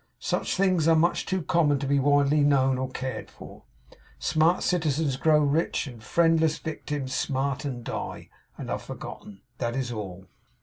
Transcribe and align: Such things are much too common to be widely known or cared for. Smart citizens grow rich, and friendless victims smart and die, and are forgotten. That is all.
Such 0.17 0.55
things 0.57 0.87
are 0.87 0.95
much 0.95 1.27
too 1.27 1.43
common 1.43 1.77
to 1.77 1.85
be 1.85 1.99
widely 1.99 2.39
known 2.41 2.79
or 2.79 2.89
cared 2.89 3.29
for. 3.29 3.65
Smart 4.17 4.63
citizens 4.63 5.15
grow 5.15 5.37
rich, 5.41 5.85
and 5.85 6.01
friendless 6.03 6.57
victims 6.57 7.13
smart 7.13 7.65
and 7.65 7.83
die, 7.83 8.29
and 8.57 8.71
are 8.71 8.79
forgotten. 8.79 9.41
That 9.59 9.75
is 9.75 9.91
all. 9.91 10.25